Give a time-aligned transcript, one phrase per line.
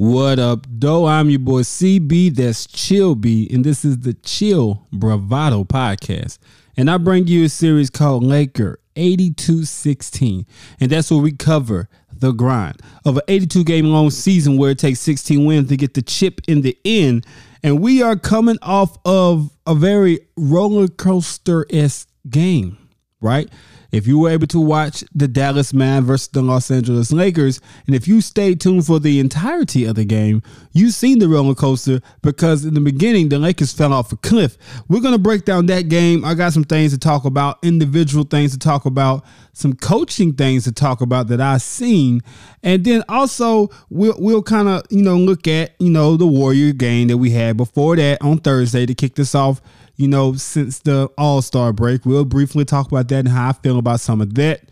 [0.00, 1.04] What up, though?
[1.04, 6.38] I'm your boy CB, that's Chill B, and this is the Chill Bravado podcast.
[6.74, 10.46] And I bring you a series called Laker 8216.
[10.80, 14.78] And that's where we cover the grind of an 82 game long season where it
[14.78, 17.26] takes 16 wins to get the chip in the end.
[17.62, 22.78] And we are coming off of a very roller coaster esque game,
[23.20, 23.48] right?
[23.92, 27.96] If you were able to watch the Dallas Mavs versus the Los Angeles Lakers, and
[27.96, 30.42] if you stayed tuned for the entirety of the game,
[30.72, 34.56] you've seen the roller coaster because in the beginning, the Lakers fell off a cliff.
[34.88, 36.24] We're going to break down that game.
[36.24, 40.64] I got some things to talk about, individual things to talk about, some coaching things
[40.64, 42.22] to talk about that I've seen.
[42.62, 46.72] And then also we'll we'll kind of, you know, look at, you know, the Warrior
[46.72, 49.60] game that we had before that on Thursday to kick this off
[50.00, 52.06] you know, since the All Star break.
[52.06, 54.62] We'll briefly talk about that and how I feel about some of that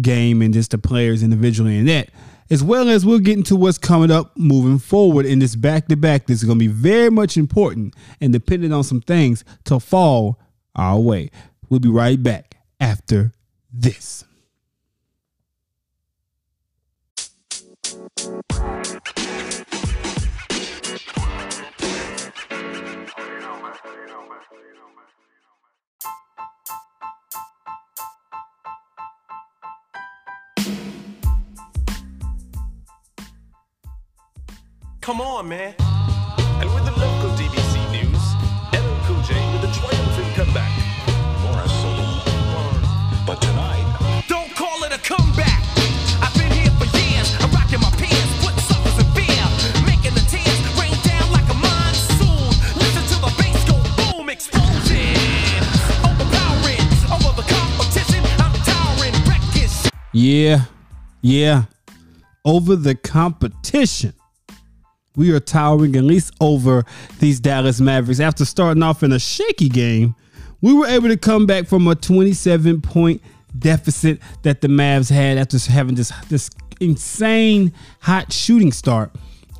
[0.00, 2.08] game and just the players individually in that.
[2.48, 5.96] As well as we'll get into what's coming up moving forward in this back to
[5.96, 6.26] back.
[6.26, 10.40] This is going to be very much important and dependent on some things to fall
[10.74, 11.30] our way.
[11.68, 13.34] We'll be right back after
[13.70, 14.24] this.
[35.10, 35.74] Come on, man.
[36.62, 38.24] And with the local DBC news,
[38.70, 40.70] LL Cool J with a triumphant comeback.
[41.42, 42.22] Morris solo.
[43.26, 45.64] But tonight, Don't call it a comeback.
[46.22, 47.34] I've been here for years.
[47.40, 48.38] I'm rocking my pants,
[49.84, 52.54] making the tears rain down like a monsoon.
[52.78, 55.18] Listen to the bass go boom, explosion,
[56.06, 58.22] overpowering over the competition.
[58.38, 59.14] I'm towering,
[59.50, 59.90] shit.
[60.12, 60.66] Yeah,
[61.20, 61.64] yeah.
[62.44, 64.14] Over the competition.
[65.16, 66.84] We are towering at least over
[67.18, 68.20] these Dallas Mavericks.
[68.20, 70.14] After starting off in a shaky game,
[70.60, 73.20] we were able to come back from a 27 point
[73.58, 76.48] deficit that the Mavs had after having this, this
[76.80, 79.10] insane hot shooting start.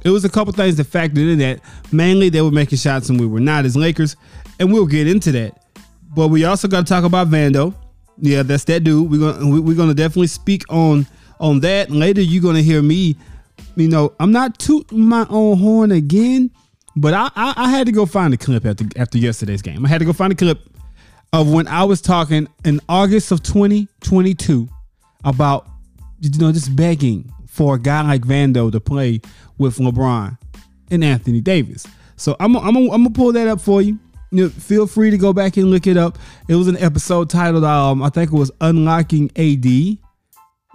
[0.05, 1.61] It was a couple things that factored in that.
[1.93, 4.17] Mainly, they were making shots and we were not as Lakers,
[4.59, 5.63] and we'll get into that.
[6.15, 7.75] But we also got to talk about Vando.
[8.19, 9.11] Yeah, that's that dude.
[9.11, 11.07] We're gonna we- we're gonna definitely speak on
[11.39, 12.21] on that later.
[12.23, 13.17] You're gonna hear me.
[13.77, 16.51] You know, I'm not tooting my own horn again,
[16.97, 19.85] but I I, I had to go find a clip after after yesterday's game.
[19.85, 20.69] I had to go find a clip
[21.33, 24.69] of when I was talking in August of 2022
[25.25, 25.69] about
[26.21, 29.21] you know just begging for a guy like Vando to play
[29.59, 30.39] with LeBron
[30.91, 31.87] and Anthony Davis.
[32.17, 33.99] So I'm I'm I'm gonna pull that up for you.
[34.33, 36.19] You know, feel free to go back and look it up.
[36.49, 39.99] It was an episode titled um I think it was Unlocking AD.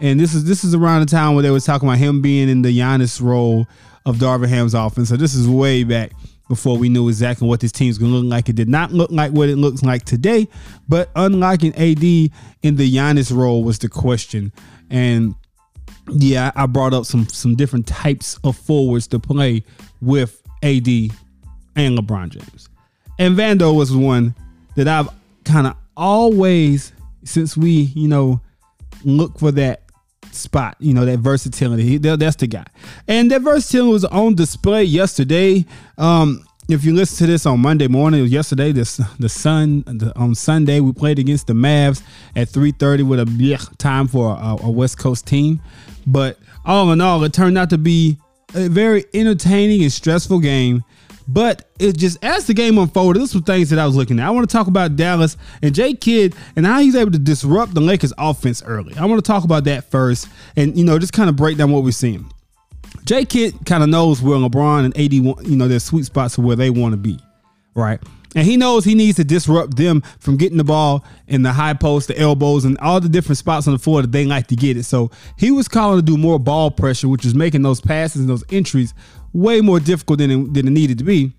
[0.02, 2.50] And this is this is around the time where they was talking about him being
[2.50, 3.66] in the Giannis role
[4.06, 5.10] of Darvin Ham's offense.
[5.10, 6.12] So this is way back
[6.48, 8.50] before we knew exactly what this team's gonna look like.
[8.50, 10.48] It did not look like what it looks like today,
[10.88, 14.52] but unlocking AD in the Giannis role was the question.
[14.90, 15.34] And
[16.10, 19.64] yeah, I brought up some some different types of forwards to play
[20.02, 20.88] with AD
[21.76, 22.70] and LeBron James.
[23.18, 24.36] And Vando was one
[24.76, 25.10] that I've
[25.46, 26.92] kind of always,
[27.24, 28.42] since we, you know,
[29.04, 29.85] look for that
[30.32, 31.98] spot, you know, that versatility.
[31.98, 32.66] That's the guy.
[33.08, 35.66] And that versatility was on display yesterday.
[35.98, 40.34] Um, if you listen to this on Monday morning, yesterday, this the Sun the, on
[40.34, 42.02] Sunday, we played against the Mavs
[42.36, 45.62] at 3:30 with a blech time for a, a West Coast team.
[46.08, 48.18] But all in all, it turned out to be
[48.56, 50.84] a very entertaining and stressful game.
[51.28, 54.28] But it just as the game unfolded, this was things that I was looking at.
[54.28, 57.74] I want to talk about Dallas and Jay Kidd and how he's able to disrupt
[57.74, 58.96] the Lakers offense early.
[58.96, 61.72] I want to talk about that first and you know just kind of break down
[61.72, 62.32] what we're seeing.
[63.06, 66.40] Jay Kidd kind of knows where LeBron and AD want, you know, their sweet spots
[66.40, 67.20] are where they want to be,
[67.76, 68.00] right?
[68.36, 71.74] And he knows he needs to disrupt them from getting the ball in the high
[71.74, 74.56] post, the elbows, and all the different spots on the floor that they like to
[74.56, 74.84] get it.
[74.84, 78.30] So he was calling to do more ball pressure, which was making those passes and
[78.30, 78.94] those entries
[79.36, 81.34] way more difficult than it, than it needed to be.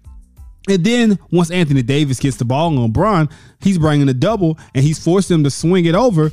[0.69, 4.84] And then once Anthony Davis gets the ball on LeBron, he's bringing a double and
[4.84, 6.31] he's forced him to swing it over.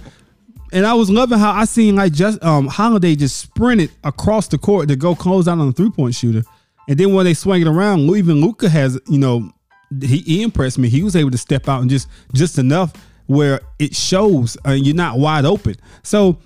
[0.74, 4.58] And I was loving how I seen like just um Holiday just sprinted across the
[4.58, 6.44] court to go close out on the three point shooter.
[6.90, 9.52] And then when they swing it around, even Luka has, you know,
[10.02, 10.90] he, he impressed me.
[10.90, 12.92] He was able to step out and just just enough
[13.28, 15.76] where it shows uh, you're not wide open.
[16.02, 16.40] So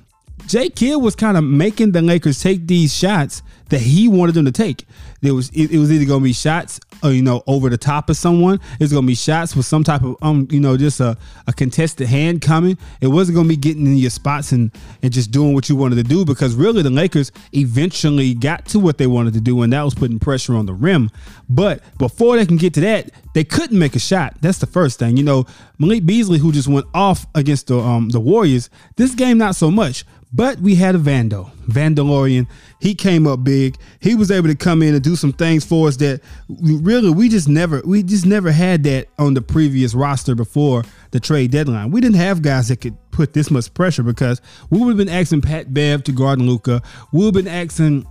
[0.46, 4.46] Jay Kidd was kind of making the Lakers take these shots that he wanted them
[4.46, 4.86] to take.
[5.22, 8.10] There was it, it was either gonna be shots, or, you know, over the top
[8.10, 8.60] of someone.
[8.80, 11.18] It's gonna be shots with some type of um, you know, just a,
[11.48, 12.78] a contested hand coming.
[13.02, 14.72] It wasn't gonna be getting in your spots and
[15.02, 18.80] and just doing what you wanted to do because really the Lakers eventually got to
[18.80, 21.10] what they wanted to do, and that was putting pressure on the rim.
[21.50, 24.36] But before they can get to that, they couldn't make a shot.
[24.42, 25.18] That's the first thing.
[25.18, 25.46] You know,
[25.78, 29.72] Malik Beasley, who just went off against the um the Warriors, this game not so
[29.72, 30.06] much.
[30.34, 32.48] But we had a Vando, Vandalorian.
[32.82, 33.78] He came up big.
[34.02, 37.30] He was able to come in and do some things for us that really we
[37.30, 41.92] just never we just never had that on the previous roster before the trade deadline.
[41.92, 45.10] We didn't have guys that could put this much pressure because we would have been
[45.10, 46.82] asking Pat Bev to guard Luka.
[47.14, 48.06] We would have been asking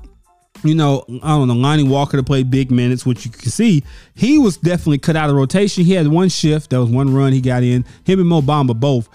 [0.65, 3.85] you know, I don't know, Lonnie Walker to play big minutes, which you can see
[4.15, 5.85] he was definitely cut out of rotation.
[5.85, 7.85] He had one shift, that was one run he got in.
[8.05, 9.09] Him and Mo Bamba both.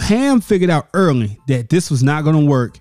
[0.00, 2.78] Ham figured out early that this was not going to work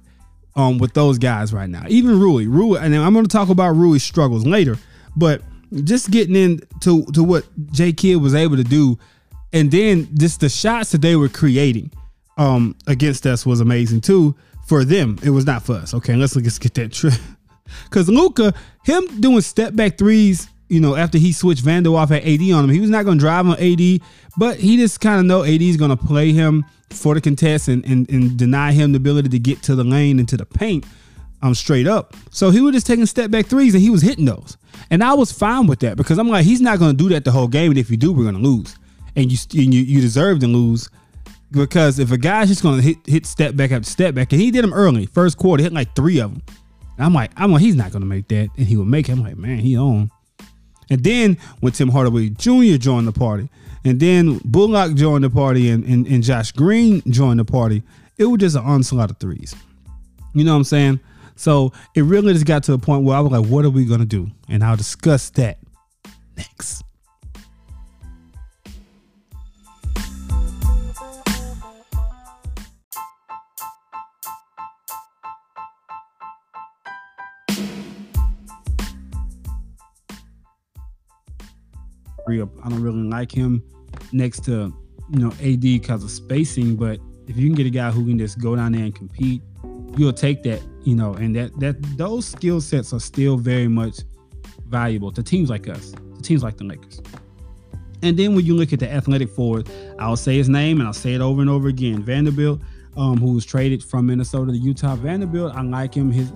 [0.55, 1.83] um, with those guys right now.
[1.87, 4.77] Even Rui, Rui, and I'm going to talk about Rui's struggles later,
[5.15, 5.41] but
[5.83, 8.97] just getting into to what J Kidd was able to do,
[9.53, 11.91] and then just the shots that they were creating
[12.37, 14.35] um, against us was amazing too.
[14.65, 15.93] For them, it was not for us.
[15.95, 17.13] Okay, let's let's get that trip.
[17.85, 22.41] Because Luka, him doing step back threes, you know, after he switched off at AD
[22.51, 24.01] on him, he was not going to drive on AD,
[24.37, 27.67] but he just kind of know AD is going to play him for the contest
[27.67, 30.45] and, and, and deny him the ability to get to the lane and to the
[30.45, 30.85] paint
[31.41, 32.15] um, straight up.
[32.31, 34.57] So he was just taking step back threes and he was hitting those.
[34.89, 37.25] And I was fine with that because I'm like, he's not going to do that
[37.25, 37.71] the whole game.
[37.71, 38.75] And if you do, we're going to lose.
[39.15, 40.89] And you, and you you deserve to lose
[41.51, 44.39] because if a guy's just going to hit hit step back after step back, and
[44.39, 46.43] he did them early, first quarter, hit like three of them.
[46.97, 48.49] And I'm like, I'm like, he's not going to make that.
[48.57, 49.13] And he would make it.
[49.13, 50.11] I'm like, man, he on.
[50.89, 52.77] And then when Tim Hardaway Jr.
[52.77, 53.49] joined the party,
[53.85, 57.83] and then Bullock joined the party, and, and, and Josh Green joined the party,
[58.17, 59.55] it was just an onslaught of threes.
[60.33, 60.99] You know what I'm saying?
[61.35, 63.85] So it really just got to a point where I was like, what are we
[63.85, 64.29] going to do?
[64.49, 65.57] And I'll discuss that
[66.35, 66.83] next.
[82.35, 83.63] I don't really like him
[84.11, 84.73] next to
[85.11, 88.17] you know AD because of spacing, but if you can get a guy who can
[88.17, 89.41] just go down there and compete,
[89.97, 93.99] you'll take that, you know, and that that those skill sets are still very much
[94.67, 97.01] valuable to teams like us, to teams like the Lakers.
[98.01, 100.93] And then when you look at the athletic forward, I'll say his name and I'll
[100.93, 102.01] say it over and over again.
[102.01, 102.61] Vanderbilt,
[102.95, 104.95] um, who was traded from Minnesota to Utah.
[104.95, 106.11] Vanderbilt, I like him.
[106.11, 106.31] His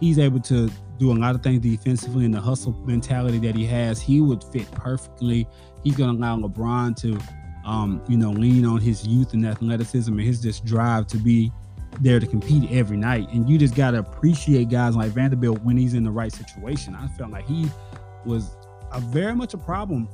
[0.00, 3.64] he's able to do a lot of things defensively and the hustle mentality that he
[3.66, 4.00] has.
[4.00, 5.46] He would fit perfectly.
[5.84, 7.18] He's going to allow LeBron to,
[7.64, 11.52] um, you know, lean on his youth and athleticism and his just drive to be
[12.00, 13.28] there to compete every night.
[13.30, 16.94] And you just got to appreciate guys like Vanderbilt when he's in the right situation.
[16.94, 17.66] I felt like he
[18.24, 18.56] was
[18.92, 20.08] a very much a problem.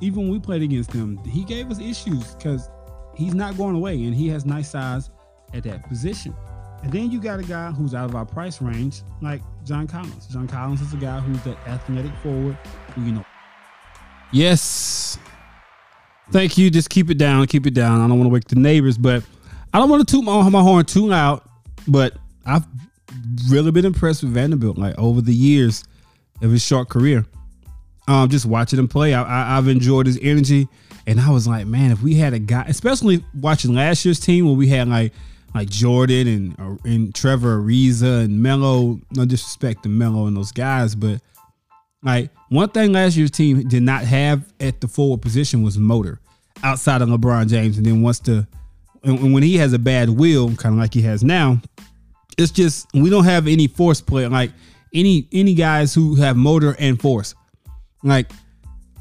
[0.00, 2.68] Even when we played against him, he gave us issues because
[3.14, 5.10] he's not going away and he has nice size
[5.52, 6.34] at that position.
[6.84, 10.26] And then you got a guy who's out of our price range, like John Collins.
[10.26, 12.58] John Collins is a guy who's that athletic forward,
[12.94, 13.24] who you know.
[14.32, 15.18] Yes.
[16.30, 16.70] Thank you.
[16.70, 17.46] Just keep it down.
[17.46, 18.02] Keep it down.
[18.02, 19.24] I don't want to wake the neighbors, but
[19.72, 21.40] I don't want to toot my, my horn too loud.
[21.88, 22.66] But I've
[23.48, 25.84] really been impressed with Vanderbilt, like over the years
[26.42, 27.24] of his short career.
[28.08, 30.68] Um, just watching him play, I, I, I've enjoyed his energy,
[31.06, 34.44] and I was like, man, if we had a guy, especially watching last year's team
[34.44, 35.14] where we had like
[35.54, 39.00] like Jordan and and Trevor Ariza and Melo.
[39.12, 41.20] No disrespect to Melo and those guys, but
[42.02, 46.20] like one thing last year's team did not have at the forward position was motor
[46.62, 47.76] outside of LeBron James.
[47.76, 48.46] And then once the
[49.02, 51.60] and when he has a bad wheel, kind of like he has now,
[52.36, 54.50] it's just we don't have any force play like
[54.92, 57.34] any any guys who have motor and force.
[58.02, 58.30] Like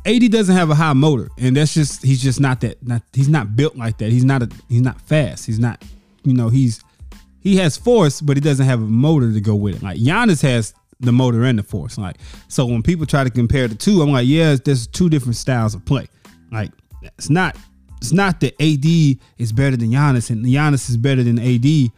[0.06, 2.86] AD doesn't have a high motor, and that's just he's just not that.
[2.86, 4.12] Not he's not built like that.
[4.12, 5.46] He's not a he's not fast.
[5.46, 5.84] He's not
[6.24, 6.84] you know, he's
[7.42, 9.84] he has force, but he doesn't have a motor to go with it.
[9.84, 11.98] Like Giannis has the motor and the force.
[11.98, 15.36] Like so, when people try to compare the two, I'm like, yeah, there's two different
[15.36, 16.08] styles of play.
[16.52, 17.58] Like it's not
[17.98, 21.92] it's not that AD is better than Giannis and Giannis is better than AD.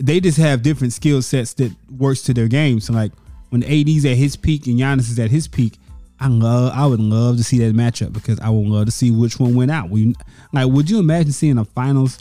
[0.00, 2.78] They just have different skill sets that works to their game.
[2.80, 3.12] So like
[3.50, 5.78] when AD's at his peak and Giannis is at his peak,
[6.20, 9.10] I love I would love to see that matchup because I would love to see
[9.10, 9.90] which one went out.
[9.90, 10.14] We
[10.52, 12.18] like would you imagine seeing a finals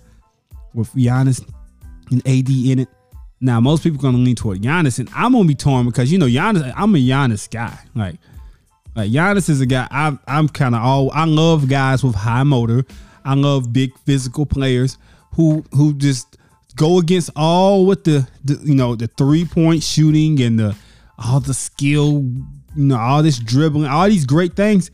[0.77, 1.45] with Giannis
[2.11, 2.89] and AD in it.
[3.41, 6.17] Now, most people are gonna lean toward Giannis, and I'm gonna be torn because you
[6.17, 6.71] know Giannis.
[6.75, 7.77] I'm a Giannis guy.
[7.93, 8.15] Like,
[8.95, 9.87] like Giannis is a guy.
[9.91, 11.11] I'm I'm kind of all.
[11.11, 12.85] I love guys with high motor.
[13.25, 14.97] I love big physical players
[15.35, 16.37] who who just
[16.75, 20.75] go against all with the, the you know the three point shooting and the
[21.17, 22.23] all the skill,
[22.75, 24.91] you know, all this dribbling, all these great things.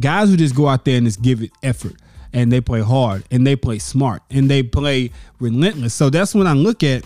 [0.00, 1.94] Guys who just go out there and just give it effort
[2.34, 5.10] and they play hard and they play smart and they play
[5.40, 5.94] relentless.
[5.94, 7.04] So that's when I look at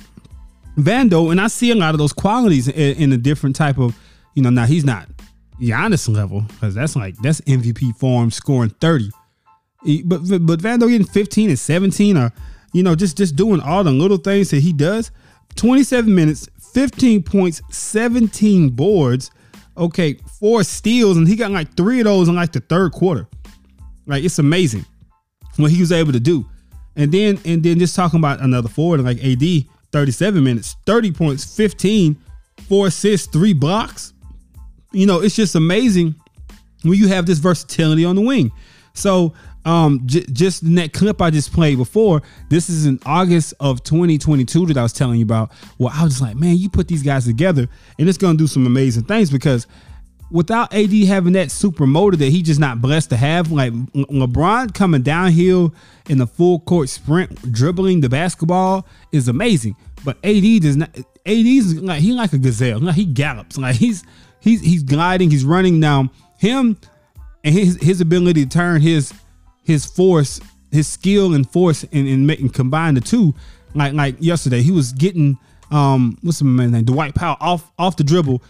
[0.77, 3.97] Vando and I see a lot of those qualities in, in a different type of,
[4.35, 5.07] you know, now he's not
[5.61, 9.11] Giannis level because that's like that's MVP form scoring 30.
[10.05, 12.33] But but Vando getting 15 and 17 or
[12.73, 15.11] you know just just doing all the little things that he does.
[15.57, 19.31] 27 minutes, 15 points, 17 boards.
[19.77, 23.29] Okay, four steals and he got like three of those in like the third quarter.
[24.07, 24.87] Like it's amazing
[25.59, 26.47] what he was able to do.
[26.97, 29.43] And then and then just talking about another forward like AD,
[29.93, 32.17] 37 minutes, 30 points, 15,
[32.69, 34.13] four assists, three blocks.
[34.93, 36.15] You know, it's just amazing
[36.83, 38.51] when you have this versatility on the wing.
[38.95, 39.35] So
[39.65, 43.83] um j- just in that clip I just played before, this is in August of
[43.85, 45.53] 2022 that I was telling you about.
[45.79, 48.67] Well, I was like, man, you put these guys together and it's gonna do some
[48.67, 49.67] amazing things because
[50.31, 54.75] without AD having that super motor that he just not blessed to have, like LeBron
[54.75, 55.75] coming downhill
[56.09, 59.77] in the full court sprint, dribbling the basketball is amazing.
[60.05, 60.91] But AD does not.
[61.27, 62.81] AD's like he like a gazelle.
[62.81, 63.59] Like he gallops.
[63.59, 64.05] Like he's
[64.41, 65.31] he's he's gliding.
[65.31, 66.11] He's running now.
[66.39, 66.77] Him
[67.45, 69.13] and his his ability to turn his
[69.65, 73.35] his force, his skill and force, and and, and combine the two.
[73.75, 75.39] Like like yesterday, he was getting
[75.71, 76.85] um what's the man's name?
[76.85, 78.43] Dwight Powell off off the dribble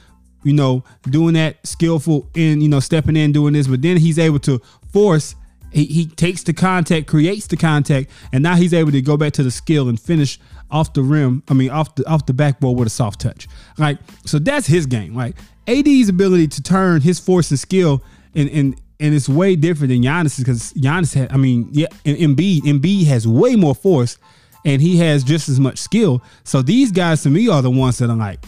[0.45, 4.19] you know, doing that skillful in, you know, stepping in, doing this, but then he's
[4.19, 4.61] able to
[4.93, 5.35] force.
[5.73, 9.35] He, he takes the contact, creates the contact, and now he's able to go back
[9.35, 10.39] to the skill and finish
[10.71, 11.43] off the rim.
[11.49, 13.49] I mean, off the off the backboard with a soft touch.
[13.77, 15.15] Like, so that's his game.
[15.15, 18.03] Like AD's ability to turn his force and skill,
[18.35, 21.33] and and and it's way different than Giannis because Giannis had.
[21.33, 24.19] I mean, yeah, and Embiid, Embiid has way more force,
[24.65, 26.23] and he has just as much skill.
[26.45, 28.45] So these guys to me are the ones that are like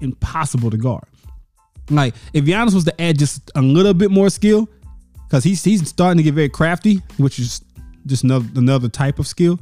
[0.00, 1.04] impossible to guard.
[1.90, 4.68] Like if Giannis was to add just a little bit more skill,
[5.26, 7.62] because he's he's starting to get very crafty, which is
[8.06, 9.58] just another another type of skill.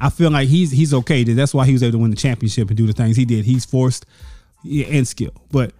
[0.00, 1.24] I feel like he's he's okay.
[1.24, 3.44] That's why he was able to win the championship and do the things he did.
[3.44, 4.06] He's forced
[4.64, 5.32] and skill.
[5.50, 5.72] But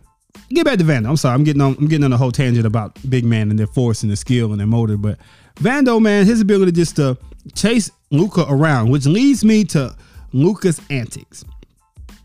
[0.50, 1.08] get back to Vando.
[1.08, 3.58] I'm sorry, I'm getting on I'm getting on a whole tangent about big man and
[3.58, 4.96] their force and their skill and their motor.
[4.96, 5.18] But
[5.56, 7.16] Vando, man, his ability just to
[7.54, 9.94] chase Luka around, which leads me to
[10.32, 11.44] Luka's antics.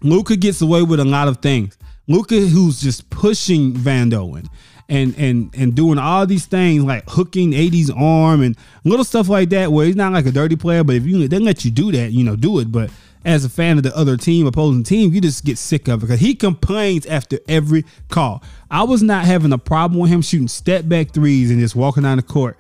[0.01, 1.77] Luka gets away with a lot of things.
[2.09, 4.49] Luka, who's just pushing Van and
[4.89, 9.49] and and and doing all these things like hooking AD's arm and little stuff like
[9.49, 11.91] that, where he's not like a dirty player, but if you they let you do
[11.91, 12.71] that, you know, do it.
[12.71, 12.89] But
[13.25, 16.07] as a fan of the other team, opposing team, you just get sick of it
[16.07, 18.41] because he complains after every call.
[18.71, 22.03] I was not having a problem with him shooting step back threes and just walking
[22.03, 22.57] down the court,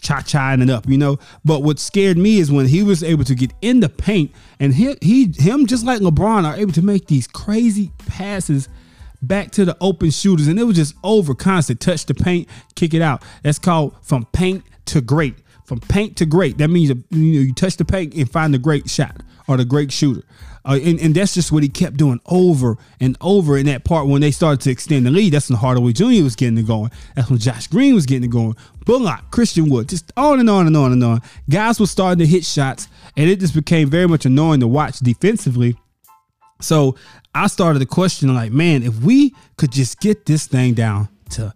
[0.00, 1.18] cha chaing it up, you know.
[1.44, 4.74] But what scared me is when he was able to get in the paint and
[4.74, 8.68] he, he him just like LeBron are able to make these crazy passes
[9.26, 11.80] back to the open shooters, and it was just over constant.
[11.80, 13.22] Touch the paint, kick it out.
[13.42, 15.36] That's called from paint to great.
[15.64, 16.58] From paint to great.
[16.58, 19.64] That means you know you touch the paint and find the great shot or the
[19.64, 20.22] great shooter.
[20.66, 24.06] Uh, and, and that's just what he kept doing over and over in that part
[24.06, 25.34] when they started to extend the lead.
[25.34, 26.22] That's when Hardaway Jr.
[26.22, 26.90] was getting it going.
[27.14, 28.56] That's when Josh Green was getting it going.
[28.86, 31.20] Bullock, Christian Wood, just on and on and on and on.
[31.50, 35.00] Guys were starting to hit shots, and it just became very much annoying to watch
[35.00, 35.76] defensively.
[36.62, 36.96] So
[37.34, 41.52] I started to question, like, man, if we could just get this thing down to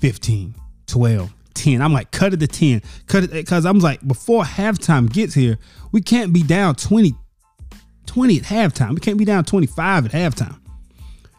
[0.00, 0.54] 15,
[0.86, 2.82] 12, 10, I'm like, cut it to 10.
[3.06, 5.58] Cut it because I'm like, before halftime gets here,
[5.90, 7.14] we can't be down 20,
[8.04, 8.90] 20 at halftime.
[8.90, 10.58] We can't be down 25 at halftime.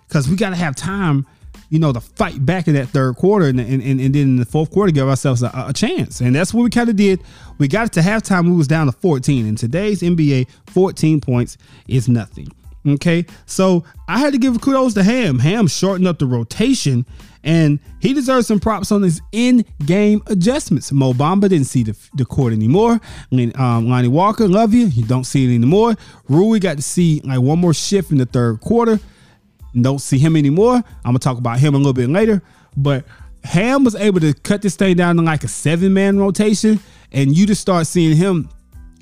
[0.08, 1.28] Because we got to have time,
[1.70, 4.36] you know, to fight back in that third quarter and, and, and, and then in
[4.38, 6.20] the fourth quarter give ourselves a, a chance.
[6.20, 7.22] And that's what we kind of did.
[7.60, 9.46] We got it to halftime, we was down to 14.
[9.46, 11.58] In today's NBA, 14 points
[11.88, 12.48] is nothing.
[12.86, 15.40] Okay, so I had to give kudos to Ham.
[15.40, 17.06] Ham shortened up the rotation,
[17.42, 20.92] and he deserves some props on his in-game adjustments.
[20.92, 23.00] Mo Bamba didn't see the, the court anymore.
[23.32, 24.88] Um, Lonnie Walker, love you.
[24.88, 25.96] You don't see it anymore.
[26.28, 29.00] Rui got to see like one more shift in the third quarter.
[29.80, 30.76] Don't see him anymore.
[30.76, 32.42] I'm gonna talk about him a little bit later.
[32.76, 33.06] But
[33.46, 36.80] Ham was able to cut this thing down to like a seven-man rotation,
[37.12, 38.50] and you just start seeing him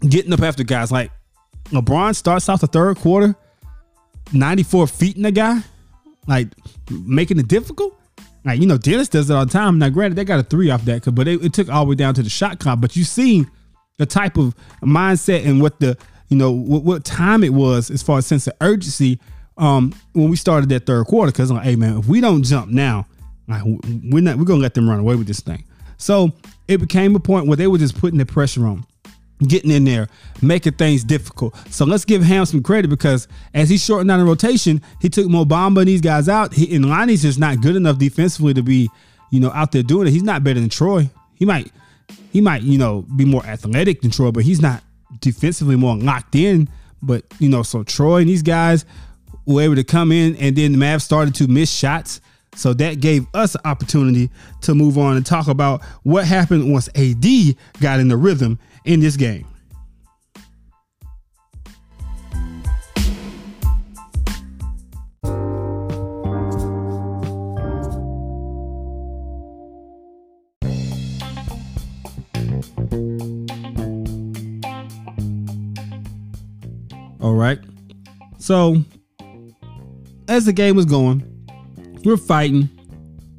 [0.08, 1.12] getting up after guys like
[1.72, 3.36] LeBron starts off the third quarter.
[4.34, 5.62] 94 feet in the guy,
[6.28, 6.48] like
[6.90, 7.98] making it difficult.
[8.44, 9.78] Like, you know, Dennis does it all the time.
[9.78, 11.96] Now, granted, they got a three off that, but it, it took all the way
[11.96, 12.82] down to the shot clock.
[12.82, 13.46] But you see
[13.98, 15.98] the type of mindset and what the,
[16.30, 19.20] you know, what, what time it was as far as sense of urgency
[19.58, 21.32] um, when we started that third quarter.
[21.32, 23.08] Cause I'm like, hey man, if we don't jump now,
[23.48, 23.64] like
[24.10, 25.64] we're not, we're gonna let them run away with this thing.
[25.98, 26.32] So
[26.68, 28.86] it became a point where they were just putting the pressure on.
[29.48, 30.08] Getting in there,
[30.42, 31.56] making things difficult.
[31.70, 35.28] So let's give Ham some credit because as he shortened down the rotation, he took
[35.28, 36.54] Mo Bamba and these guys out.
[36.54, 38.90] He, and Lonnie's just not good enough defensively to be,
[39.32, 40.12] you know, out there doing it.
[40.12, 41.10] He's not better than Troy.
[41.34, 41.72] He might,
[42.32, 44.84] he might, you know, be more athletic than Troy, but he's not
[45.22, 46.70] defensively more locked in.
[47.02, 48.86] But you know, so Troy and these guys
[49.46, 52.22] were able to come in, and then the Mavs started to miss shots.
[52.54, 54.30] So that gave us an opportunity
[54.62, 57.26] to move on and talk about what happened once AD
[57.80, 59.46] got in the rhythm in this game.
[77.22, 77.60] All right.
[78.40, 78.84] So
[80.28, 81.28] as the game was going,
[82.04, 82.70] we're fighting,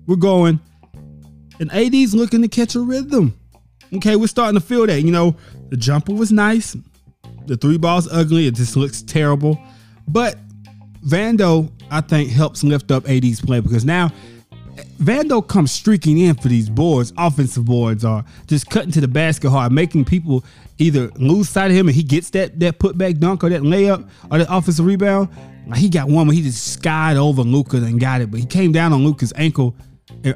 [0.06, 0.60] we're going,
[1.58, 3.38] and AD's looking to catch a rhythm.
[3.94, 5.02] Okay, we're starting to feel that.
[5.02, 5.36] You know,
[5.68, 6.76] the jumper was nice,
[7.46, 9.58] the three balls ugly, it just looks terrible.
[10.08, 10.36] But
[11.06, 14.10] Vando, I think, helps lift up AD's play because now
[14.98, 19.50] Vando comes streaking in for these boards, offensive boards, or just cutting to the basket
[19.50, 20.44] hard, making people
[20.78, 24.08] either lose sight of him and he gets that that putback dunk or that layup
[24.30, 25.28] or that offensive rebound.
[25.66, 28.46] Like he got one where he just skied over Luka and got it, but he
[28.46, 29.76] came down on Luka's ankle,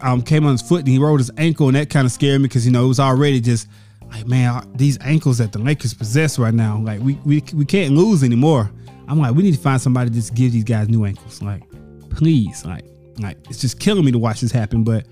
[0.00, 2.40] um, came on his foot and he rolled his ankle, and that kind of scared
[2.40, 3.68] me because you know it was already just
[4.10, 7.94] like man, these ankles that the Lakers possess right now, like we we we can't
[7.94, 8.70] lose anymore.
[9.08, 11.62] I'm like, we need to find somebody to just give these guys new ankles, like
[12.10, 12.84] please, like
[13.18, 15.06] like it's just killing me to watch this happen, but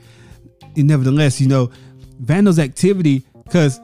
[0.76, 1.70] nevertheless, you know,
[2.23, 3.80] Vando's activity because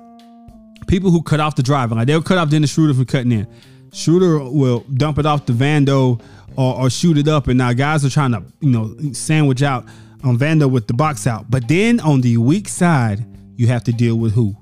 [0.87, 3.47] people who cut off the drive, like they'll cut off Dennis Schroeder from cutting in.
[3.93, 6.21] Schroeder will dump it off to Vando
[6.57, 9.87] or, or shoot it up, and now guys are trying to you know sandwich out
[10.25, 11.51] on Vando with the box out.
[11.51, 13.25] But then on the weak side,
[13.57, 14.55] you have to deal with who?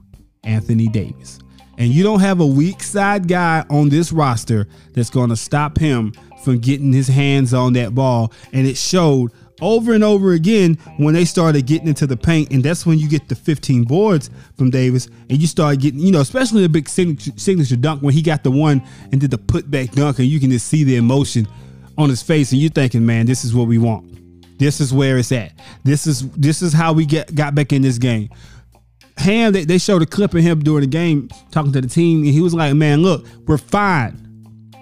[0.45, 1.39] Anthony Davis.
[1.79, 5.79] And you don't have a weak side guy on this roster that's going to stop
[5.79, 6.13] him
[6.43, 8.33] from getting his hands on that ball.
[8.53, 12.51] And it showed over and over again when they started getting into the paint.
[12.51, 15.07] And that's when you get the 15 boards from Davis.
[15.31, 18.43] And you start getting, you know, especially the big signature, signature dunk when he got
[18.43, 20.19] the one and did the putback dunk.
[20.19, 21.47] And you can just see the emotion
[21.97, 22.51] on his face.
[22.51, 24.18] And you're thinking, man, this is what we want.
[24.59, 25.53] This is where it's at.
[25.85, 28.29] This is this is how we get got back in this game.
[29.19, 32.19] Ham, they, they showed a clip of him during the game talking to the team,
[32.23, 34.25] and he was like, Man, look, we're fine.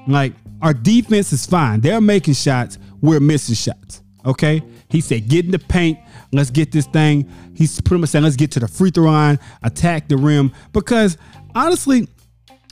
[0.06, 1.80] Like, our defense is fine.
[1.80, 4.02] They're making shots, we're missing shots.
[4.24, 4.62] Okay?
[4.90, 5.98] He said, Get in the paint,
[6.32, 7.30] let's get this thing.
[7.54, 10.52] He's pretty much saying, Let's get to the free throw line, attack the rim.
[10.72, 11.16] Because
[11.54, 12.06] honestly,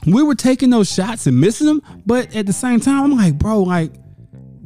[0.06, 3.38] we were taking those shots and missing them, but at the same time, I'm like,
[3.38, 3.92] bro, like,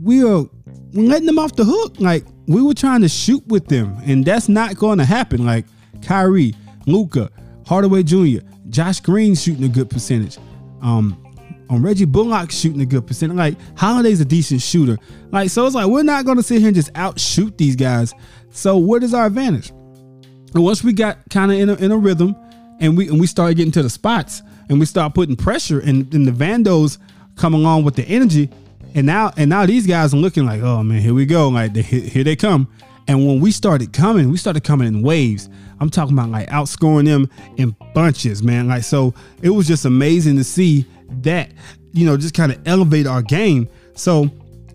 [0.02, 0.44] we are
[0.92, 1.96] letting them off the hook.
[1.98, 5.44] Like, we were trying to shoot with them, and that's not going to happen.
[5.44, 5.66] Like,
[6.02, 6.54] Kyrie,
[6.86, 7.30] Luka,
[7.66, 8.38] Hardaway Jr.,
[8.70, 10.38] Josh Green shooting a good percentage.
[10.80, 11.22] Um,
[11.70, 13.36] on Reggie Bullock shooting a good percentage.
[13.36, 14.96] Like Holiday's a decent shooter.
[15.30, 18.14] Like so, it's like we're not going to sit here and just outshoot these guys.
[18.50, 19.70] So what is our advantage?
[19.70, 22.34] And once we got kind of in a, in a rhythm,
[22.80, 26.12] and we and we started getting to the spots, and we start putting pressure, and,
[26.14, 26.98] and the Vandos
[27.36, 28.48] come along with the energy,
[28.94, 31.72] and now and now these guys are looking like, oh man, here we go, like
[31.72, 32.68] they, here they come.
[33.06, 35.48] And when we started coming, we started coming in waves.
[35.80, 38.68] I'm talking about like outscoring them in bunches, man.
[38.68, 40.84] Like so, it was just amazing to see
[41.22, 41.50] that,
[41.92, 43.68] you know, just kind of elevate our game.
[43.94, 44.30] So,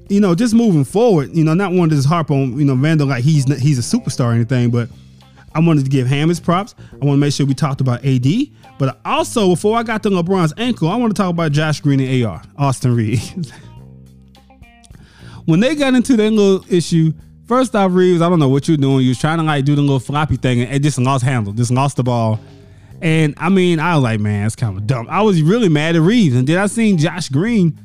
[0.09, 2.75] you know, just moving forward, you know, not wanting to just harp on, you know,
[2.75, 4.89] Vandal like he's he's a superstar or anything, but
[5.53, 6.73] I wanted to give Ham his props.
[6.79, 8.25] I want to make sure we talked about AD,
[8.79, 11.99] but also before I got to LeBron's ankle, I want to talk about Josh Green
[11.99, 13.51] and AR, Austin Reaves.
[15.45, 17.13] when they got into that little issue,
[17.45, 19.01] first off, Reaves, I don't know what you're doing.
[19.01, 21.53] You was trying to like do the little floppy thing and it just lost handle,
[21.53, 22.39] just lost the ball.
[23.01, 25.07] And I mean, I was like, man, it's kind of dumb.
[25.09, 26.35] I was really mad at Reaves.
[26.35, 27.77] And then I seen Josh Green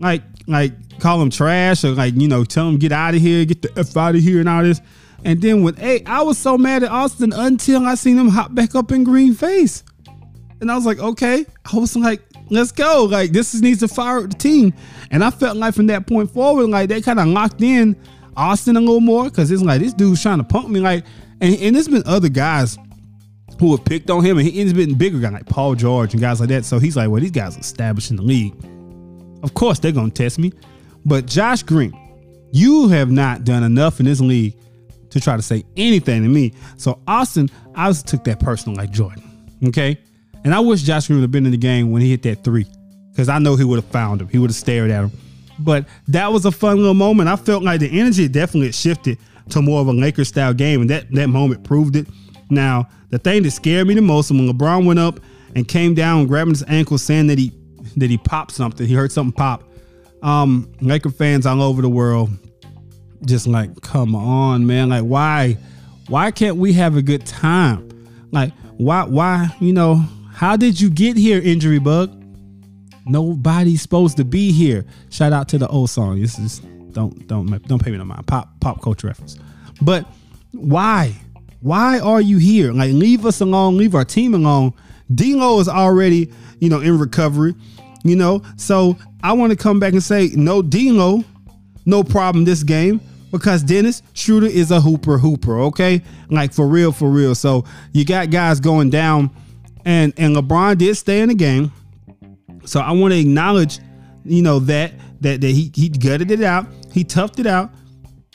[0.00, 3.44] like like call him trash or like, you know, tell him get out of here,
[3.44, 4.80] get the F out of here and all this.
[5.24, 8.54] And then with A, I was so mad at Austin until I seen him hop
[8.54, 9.82] back up in green face.
[10.60, 11.46] And I was like, okay.
[11.72, 13.04] I was like, let's go.
[13.04, 14.72] Like this needs to fire up the team.
[15.10, 17.96] And I felt like from that point forward, like they kind of locked in
[18.36, 20.80] Austin a little more because it's like this dude's trying to punk me.
[20.80, 21.04] Like,
[21.40, 22.78] and, and there's been other guys
[23.58, 26.40] who have picked on him, and he's been bigger guy like Paul George and guys
[26.40, 26.64] like that.
[26.64, 28.54] So he's like, well, these guys in the league.
[29.42, 30.52] Of course, they're gonna test me.
[31.04, 31.92] But Josh Green,
[32.52, 34.56] you have not done enough in this league
[35.10, 36.54] to try to say anything to me.
[36.76, 39.22] So Austin, I just took that personal like Jordan.
[39.66, 39.98] Okay.
[40.44, 42.44] And I wish Josh Green would have been in the game when he hit that
[42.44, 42.66] three.
[43.10, 44.28] Because I know he would have found him.
[44.28, 45.12] He would have stared at him.
[45.58, 47.28] But that was a fun little moment.
[47.28, 49.18] I felt like the energy definitely shifted
[49.50, 52.06] to more of a Lakers style game, and that that moment proved it.
[52.50, 55.20] Now, the thing that scared me the most when LeBron went up
[55.54, 57.52] and came down grabbing his ankle saying that he
[57.96, 58.86] that he popped something.
[58.86, 59.62] He heard something pop.
[60.22, 62.30] Um, Laker fans all over the world
[63.24, 64.88] just like, come on, man.
[64.88, 65.56] Like, why?
[66.08, 67.88] Why can't we have a good time?
[68.30, 69.04] Like, why?
[69.04, 69.48] Why?
[69.60, 70.04] You know,
[70.34, 72.20] how did you get here, injury bug?
[73.06, 74.84] Nobody's supposed to be here.
[75.10, 76.20] Shout out to the old song.
[76.20, 76.58] This is
[76.92, 78.26] don't don't don't pay me no mind.
[78.26, 79.38] Pop pop culture reference.
[79.80, 80.06] But
[80.52, 81.14] why?
[81.60, 82.72] Why are you here?
[82.72, 83.76] Like, leave us alone.
[83.76, 84.74] Leave our team alone.
[85.14, 87.54] D'Lo is already, you know, in recovery.
[88.02, 91.24] You know, so I want to come back and say no D'Lo,
[91.86, 95.58] no problem this game because Dennis Schroeder is a hooper hooper.
[95.60, 97.34] Okay, like for real, for real.
[97.34, 99.30] So you got guys going down,
[99.84, 101.72] and and LeBron did stay in the game.
[102.64, 103.78] So I want to acknowledge,
[104.24, 107.70] you know, that that that he he gutted it out, he toughed it out,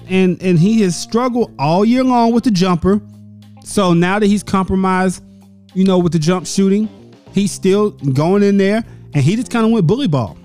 [0.08, 3.02] and and he has struggled all year long with the jumper.
[3.64, 5.24] So now that he's compromised,
[5.74, 6.90] you know, with the jump shooting,
[7.34, 8.84] he's still going in there,
[9.14, 10.38] and he just kind of went bully ball,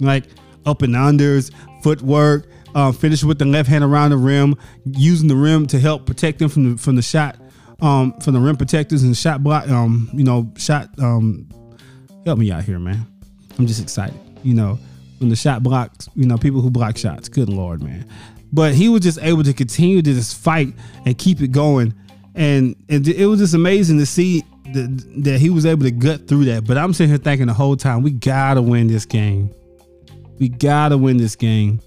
[0.00, 0.24] like
[0.66, 1.50] up and unders,
[1.82, 6.06] footwork, uh, finish with the left hand around the rim, using the rim to help
[6.06, 7.36] protect them from the from the shot,
[7.80, 11.48] um, from the rim protectors and shot block, um, you know, shot um,
[12.24, 13.06] help me out here, man.
[13.58, 14.18] I'm just excited.
[14.42, 14.78] You know,
[15.18, 17.28] when the shot blocks, you know, people who block shots.
[17.28, 18.06] Good lord, man.
[18.52, 20.68] But he was just able to continue to just fight
[21.06, 21.94] and keep it going,
[22.34, 26.28] and and it was just amazing to see that, that he was able to gut
[26.28, 26.66] through that.
[26.66, 29.50] But I'm sitting here thinking the whole time, we gotta win this game.
[30.38, 31.80] We gotta win this game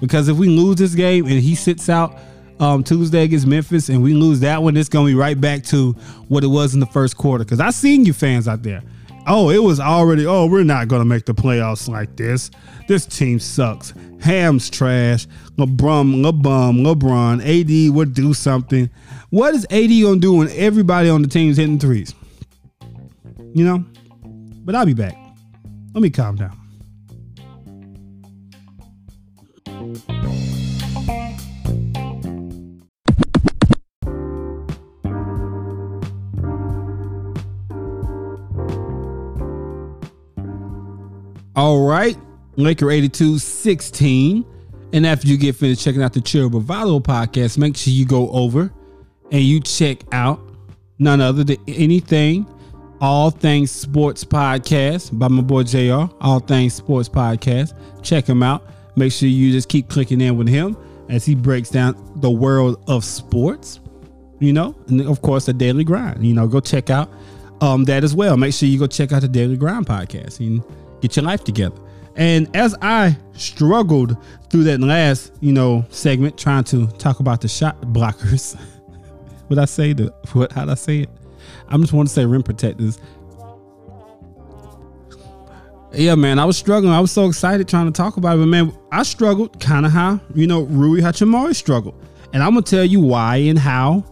[0.00, 2.18] because if we lose this game and he sits out
[2.60, 5.92] um, Tuesday against Memphis and we lose that one, it's gonna be right back to
[6.28, 7.44] what it was in the first quarter.
[7.44, 8.82] Because I seen you fans out there.
[9.26, 10.26] Oh, it was already.
[10.26, 12.50] Oh, we're not gonna make the playoffs like this.
[12.88, 13.94] This team sucks.
[14.20, 15.26] Ham's trash.
[15.56, 18.90] LeBron, LeBum, LeBron, AD would do something.
[19.30, 22.14] What is AD gonna do when everybody on the team's hitting threes?
[23.54, 23.84] You know.
[24.64, 25.16] But I'll be back.
[25.94, 26.61] Let me calm down.
[41.54, 42.16] All right.
[42.56, 44.44] Laker 82 16.
[44.94, 48.30] And after you get finished checking out the Chill Bravado podcast, make sure you go
[48.30, 48.72] over
[49.30, 50.40] and you check out
[50.98, 52.46] none other than anything,
[53.00, 57.74] All Things Sports Podcast by my boy JR, All Things Sports Podcast.
[58.02, 58.66] Check him out.
[58.96, 60.76] Make sure you just keep clicking in with him
[61.08, 63.80] as he breaks down the world of sports,
[64.40, 66.24] you know, and of course, the Daily Grind.
[66.24, 67.10] You know, go check out
[67.62, 68.36] um, that as well.
[68.36, 70.62] Make sure you go check out the Daily Grind podcast and
[71.02, 71.76] get your life together.
[72.16, 74.16] And as I struggled
[74.50, 78.58] through that last, you know, segment trying to talk about the shot blockers,
[79.48, 81.10] what I say the what how I say it?
[81.68, 82.98] I just want to say rim protectors.
[85.94, 86.92] Yeah, man, I was struggling.
[86.92, 89.92] I was so excited trying to talk about it, but man, I struggled kind of
[89.92, 91.94] how you know Rui Hachimura struggled,
[92.32, 94.04] and I'm gonna tell you why and how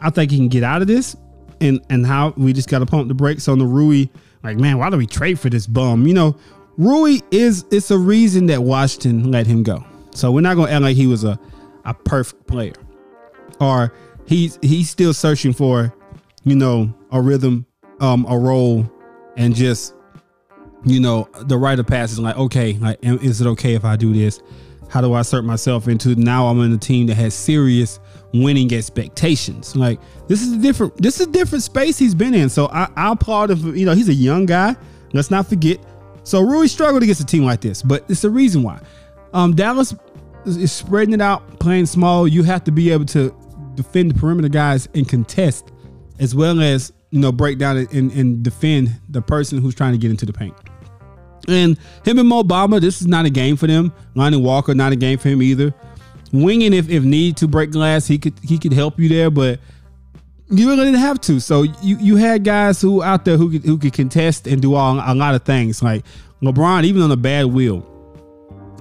[0.00, 1.16] I think he can get out of this,
[1.60, 4.06] and and how we just got to pump the brakes on the Rui.
[4.42, 6.06] Like, man, why do we trade for this bum?
[6.06, 6.36] You know,
[6.76, 9.84] Rui is it's a reason that Washington let him go.
[10.14, 11.38] So we're not gonna act like he was a
[11.84, 12.74] a perfect player,
[13.60, 13.92] or
[14.26, 15.92] he's he's still searching for,
[16.44, 17.66] you know, a rhythm,
[18.00, 18.90] um, a role,
[19.36, 19.94] and just
[20.84, 22.18] you know the rite of passage.
[22.18, 24.40] Like, okay, like is it okay if I do this?
[24.88, 26.46] How do I assert myself into now?
[26.46, 28.00] I'm in a team that has serious
[28.32, 29.76] winning expectations.
[29.76, 32.48] Like this is a different this is a different space he's been in.
[32.48, 33.58] So I, I applaud him.
[33.58, 34.76] For, you know, he's a young guy.
[35.12, 35.78] Let's not forget.
[36.24, 38.80] So Rui struggled against a team like this, but it's the reason why.
[39.32, 39.94] Um, Dallas
[40.44, 42.28] is, spreading it out, playing small.
[42.28, 43.34] You have to be able to
[43.74, 45.70] defend the perimeter guys and contest,
[46.18, 49.98] as well as you know break down and, and defend the person who's trying to
[49.98, 50.54] get into the paint.
[51.48, 53.92] And him and Mo Bamba, this is not a game for them.
[54.14, 55.74] Lonnie Walker, not a game for him either.
[56.32, 59.60] Wenyen if if need to break glass, he could he could help you there, but
[60.50, 61.40] you really didn't have to.
[61.40, 64.74] So you you had guys who out there who could who could contest and do
[64.74, 65.82] all a lot of things.
[65.82, 66.04] Like
[66.42, 67.80] LeBron, even on a bad wheel,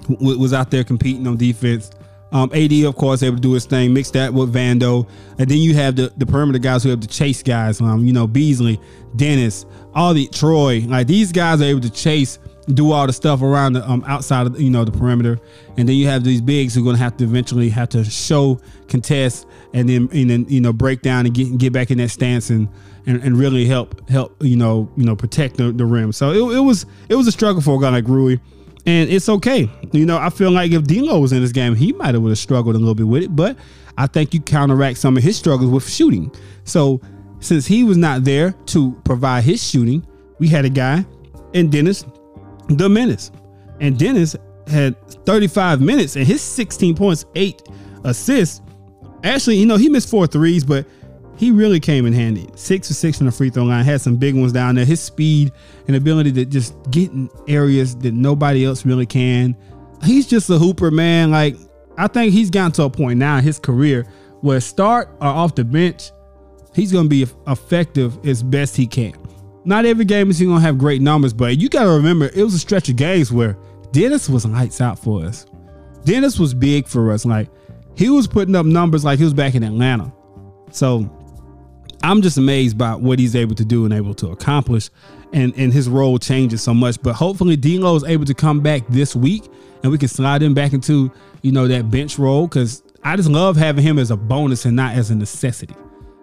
[0.10, 1.92] w- was out there competing on defense.
[2.34, 3.94] Um, AD, of course, able to do his thing.
[3.94, 5.08] Mix that with Vando,
[5.40, 7.80] and then you have the, the perimeter guys who have to chase guys.
[7.80, 8.82] Um, you know, Beasley,
[9.16, 10.84] Dennis, all the Troy.
[10.86, 12.38] Like these guys are able to chase,
[12.74, 15.40] do all the stuff around the um outside of you know the perimeter,
[15.78, 18.04] and then you have these bigs who are going to have to eventually have to
[18.04, 21.98] show, contest, and then and then you know break down and get get back in
[21.98, 22.68] that stance and
[23.06, 26.12] and, and really help help you know you know protect the, the rim.
[26.12, 28.38] So it, it was it was a struggle for a guy like Rui.
[28.86, 29.70] And it's okay.
[29.92, 32.30] You know, I feel like if D'Lo was in this game, he might have would
[32.30, 33.36] have struggled a little bit with it.
[33.36, 33.58] But
[33.98, 36.34] I think you counteract some of his struggles with shooting.
[36.64, 37.02] So
[37.42, 40.08] since he was not there to provide his shooting,
[40.40, 41.06] we had a guy
[41.52, 42.06] in Dennis
[42.70, 43.32] the Menace.
[43.80, 44.36] And Dennis
[44.68, 47.62] had 35 minutes and his 16 points, eight
[48.04, 48.62] assists.
[49.24, 50.86] Actually, you know, he missed four threes, but
[51.38, 52.50] he really came in handy.
[52.56, 54.86] Six for six from the free throw line, had some big ones down there.
[54.86, 55.52] His speed
[55.88, 59.56] and ability to just get in areas that nobody else really can.
[60.04, 61.32] He's just a hooper, man.
[61.32, 61.56] Like,
[61.98, 64.06] I think he's gotten to a point now in his career
[64.42, 66.12] where start or off the bench,
[66.74, 69.14] he's going to be effective as best he can.
[69.68, 72.42] Not every game is going to have great numbers, but you got to remember it
[72.42, 73.58] was a stretch of games where
[73.92, 75.46] Dennis was lights out for us.
[76.06, 77.26] Dennis was big for us.
[77.26, 77.50] Like
[77.94, 80.10] he was putting up numbers like he was back in Atlanta.
[80.72, 81.14] So
[82.02, 84.90] I'm just amazed by what he's able to do and able to accomplish.
[85.34, 87.02] And, and his role changes so much.
[87.02, 89.50] But hopefully D'Lo is able to come back this week
[89.84, 92.48] and we can slide him back into, you know, that bench role.
[92.48, 95.76] Cause I just love having him as a bonus and not as a necessity.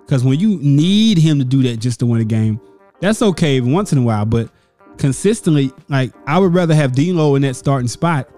[0.06, 2.58] Cause when you need him to do that just to win a game,
[3.00, 4.24] that's okay once in a while.
[4.24, 4.50] But
[4.98, 8.28] consistently, like I would rather have D'Lo in that starting spot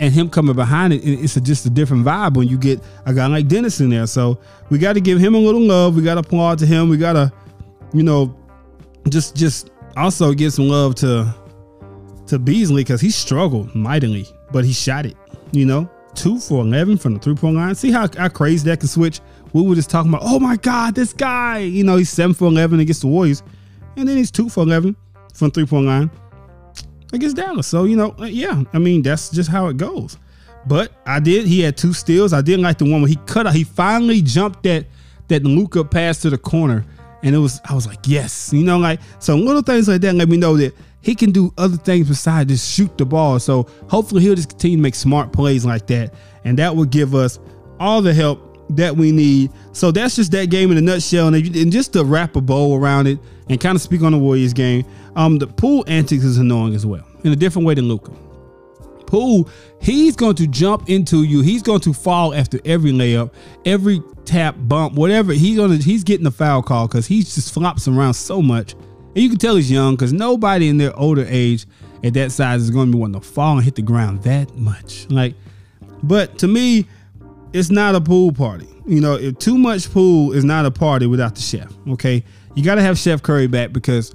[0.00, 0.98] and him coming behind it.
[0.98, 4.06] It's a, just a different vibe when you get a guy like Dennis in there.
[4.06, 4.38] So
[4.70, 5.96] we got to give him a little love.
[5.96, 6.88] We got to applaud to him.
[6.88, 7.32] We got to,
[7.94, 8.36] you know,
[9.08, 11.34] just just also give some love to
[12.26, 15.16] to Beasley because he struggled mightily, but he shot it.
[15.52, 17.74] You know, two for eleven from the three point line.
[17.74, 19.20] See how, how crazy that can switch.
[19.52, 21.58] We were just talking about, oh my God, this guy.
[21.58, 23.42] You know, he's seven for eleven against the Warriors,
[23.96, 24.96] and then he's two for eleven
[25.34, 26.10] from three point line
[27.12, 27.66] against Dallas.
[27.66, 30.18] So, you know, uh, yeah, I mean, that's just how it goes.
[30.66, 32.32] But I did, he had two steals.
[32.32, 34.86] I didn't like the one where he cut out, he finally jumped that
[35.28, 36.84] that Luka pass to the corner.
[37.22, 40.14] And it was, I was like, yes, you know, like so little things like that
[40.14, 43.38] let me know that he can do other things besides just shoot the ball.
[43.38, 46.14] So hopefully he'll just continue to make smart plays like that.
[46.44, 47.38] And that will give us
[47.80, 49.50] all the help that we need.
[49.72, 51.28] So that's just that game in a nutshell.
[51.28, 54.18] And, and just to wrap a bow around it and kind of speak on the
[54.18, 57.88] Warriors game, um, the Poole antics is annoying as well in a different way than
[57.88, 58.12] Luka.
[59.06, 59.48] Poole,
[59.80, 61.40] he's going to jump into you.
[61.40, 63.32] He's going to fall after every layup,
[63.64, 65.32] every tap, bump, whatever.
[65.32, 68.72] He's gonna he's getting a foul call because he just flops around so much.
[68.72, 71.66] And you can tell he's young because nobody in their older age
[72.04, 74.54] at that size is going to be wanting to fall and hit the ground that
[74.56, 75.08] much.
[75.08, 75.34] Like,
[76.02, 76.86] but to me,
[77.56, 78.68] it's not a pool party.
[78.86, 81.72] You know, if too much pool is not a party without the chef.
[81.88, 82.22] Okay,
[82.54, 84.14] you got to have Chef Curry back because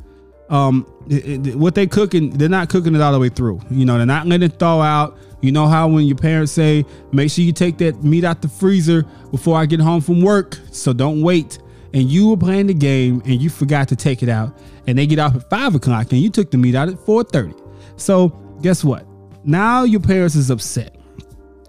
[0.50, 3.60] um, it, it, what they cooking, they're not cooking it all the way through.
[3.72, 5.18] You know, they're not letting it thaw out.
[5.42, 8.48] You know how when your parents say, make sure you take that meat out the
[8.48, 11.58] freezer before I get home from work, so don't wait.
[11.94, 15.08] And you were playing the game and you forgot to take it out, and they
[15.08, 17.56] get off at five o'clock, and you took the meat out at four thirty.
[17.98, 18.30] So
[18.62, 19.06] guess what?
[19.44, 21.01] Now your parents is upset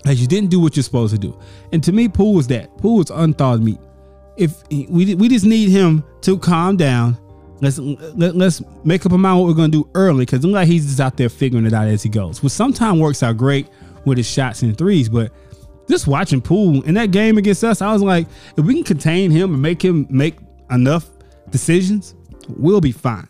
[0.06, 1.38] as you didn't do what you're supposed to do.
[1.72, 2.76] And to me, Poole was that.
[2.78, 3.78] Poole was unthawed meat.
[4.36, 7.18] If we we just need him to calm down.
[7.60, 10.86] Let's let, let's make up a mind what we're gonna do early because like he's
[10.86, 12.42] just out there figuring it out as he goes.
[12.42, 13.68] Which sometimes works out great
[14.04, 15.30] with his shots and threes, but
[15.88, 19.30] just watching Poole in that game against us, I was like, if we can contain
[19.30, 20.36] him and make him make
[20.70, 21.08] enough
[21.50, 22.14] decisions,
[22.48, 23.28] we'll be fine.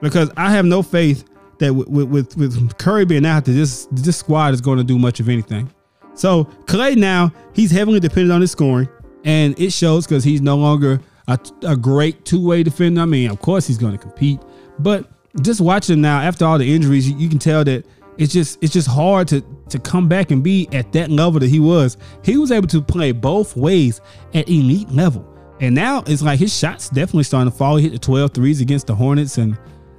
[0.00, 1.24] Because I have no faith
[1.58, 4.98] that with with, with Curry being out there, this this squad is going to do
[4.98, 5.72] much of anything.
[6.16, 8.88] So Clay now he's heavily dependent on his scoring,
[9.24, 13.02] and it shows because he's no longer a, a great two way defender.
[13.02, 14.40] I mean, of course he's going to compete,
[14.78, 15.06] but
[15.42, 17.84] just watching now after all the injuries, you, you can tell that
[18.18, 21.48] it's just it's just hard to to come back and be at that level that
[21.48, 21.96] he was.
[22.24, 24.00] He was able to play both ways
[24.34, 25.32] at elite level.
[25.60, 27.76] And now it's like his shots definitely starting to fall.
[27.76, 29.58] He hit the 12 threes against the Hornets and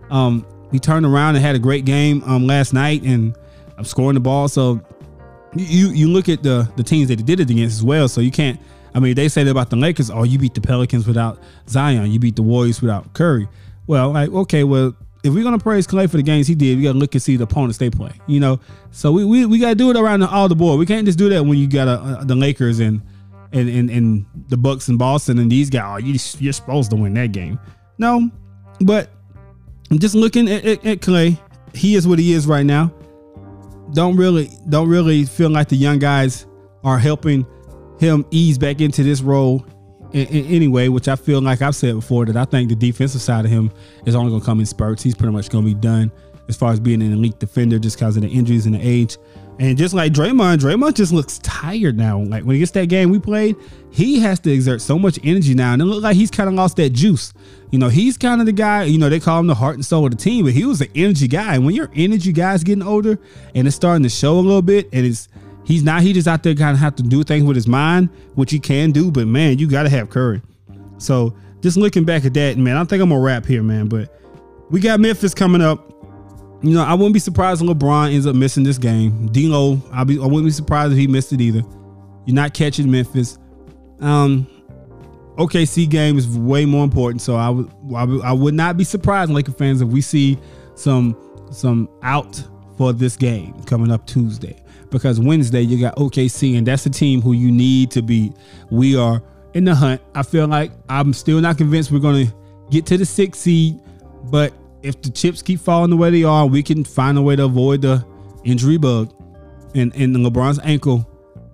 [0.09, 3.35] um he turned around and had a great game um last night and
[3.77, 4.47] I'm scoring the ball.
[4.47, 4.81] So
[5.55, 8.07] you you look at the the teams that he did it against as well.
[8.07, 8.59] So you can't.
[8.93, 10.09] I mean, they say that about the Lakers.
[10.09, 12.11] Oh, you beat the Pelicans without Zion.
[12.11, 13.47] You beat the Warriors without Curry.
[13.85, 16.83] Well, like okay, well if we're gonna praise Clay for the games he did, we
[16.83, 18.11] gotta look and see the opponents they play.
[18.27, 18.59] You know,
[18.91, 20.79] so we we, we gotta do it around the, all the board.
[20.79, 23.01] We can't just do that when you got a, the Lakers and
[23.51, 26.01] and, and and the Bucks and Boston and these guys.
[26.01, 27.59] Oh, you you're supposed to win that game.
[27.97, 28.29] No,
[28.81, 29.09] but
[29.89, 31.39] I'm just looking at, at, at Clay,
[31.73, 32.91] he is what he is right now
[33.93, 36.45] don't really don't really feel like the young guys
[36.83, 37.45] are helping
[37.99, 39.65] him ease back into this role
[40.13, 43.21] in, in anyway, which I feel like I've said before that I think the defensive
[43.21, 43.71] side of him
[44.05, 45.03] is only going to come in spurts.
[45.03, 46.11] He's pretty much going to be done
[46.47, 49.17] as far as being an elite defender just because of the injuries and the age.
[49.59, 52.19] And just like Draymond, Draymond just looks tired now.
[52.19, 53.55] Like when he gets that game we played,
[53.89, 55.73] he has to exert so much energy now.
[55.73, 57.33] And it looks like he's kind of lost that juice.
[57.71, 59.85] You know, he's kind of the guy, you know, they call him the heart and
[59.85, 61.55] soul of the team, but he was an energy guy.
[61.55, 63.19] And when your energy guy's getting older
[63.55, 65.27] and it's starting to show a little bit, and it's
[65.65, 68.09] he's not he just out there kind of have to do things with his mind,
[68.35, 70.43] which he can do, but man, you gotta have courage.
[70.99, 73.87] So just looking back at that, man, I think I'm gonna wrap here, man.
[73.87, 74.15] But
[74.69, 75.93] we got Memphis coming up.
[76.63, 79.27] You know, I wouldn't be surprised if LeBron ends up missing this game.
[79.27, 81.61] D'Lo, I'll be, I wouldn't be surprised if he missed it either.
[82.25, 83.37] You're not catching Memphis.
[83.99, 84.47] Um,
[85.37, 89.31] OKC game is way more important, so I would, I would, I not be surprised,
[89.31, 90.37] Laker fans, if we see
[90.73, 91.15] some,
[91.51, 92.43] some out
[92.75, 94.55] for this game coming up Tuesday.
[94.89, 98.33] Because Wednesday you got OKC, and that's a team who you need to beat.
[98.71, 99.21] We are
[99.53, 100.01] in the hunt.
[100.15, 102.33] I feel like I'm still not convinced we're going to
[102.71, 103.79] get to the sixth seed,
[104.23, 107.35] but if the chips keep falling the way they are, we can find a way
[107.35, 108.05] to avoid the
[108.43, 109.13] injury bug.
[109.75, 111.07] And and LeBron's ankle,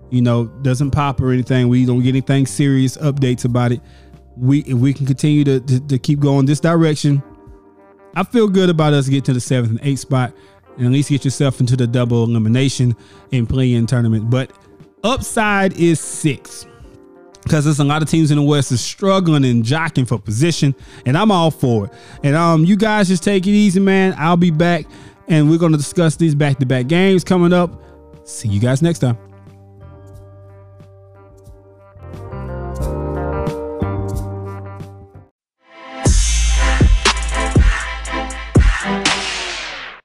[0.09, 1.67] you know, doesn't pop or anything.
[1.67, 3.81] We don't get anything serious updates about it.
[4.37, 7.23] We if we can continue to, to, to keep going this direction,
[8.15, 10.33] I feel good about us getting to the seventh and eighth spot
[10.77, 12.95] and at least get yourself into the double elimination
[13.31, 14.29] and play in tournament.
[14.29, 14.51] But
[15.03, 16.65] upside is six
[17.43, 20.73] because there's a lot of teams in the West is struggling and jockeying for position,
[21.05, 21.93] and I'm all for it.
[22.23, 24.15] And um, you guys just take it easy, man.
[24.17, 24.85] I'll be back,
[25.27, 27.81] and we're gonna discuss these back-to-back games coming up.
[28.25, 29.17] See you guys next time.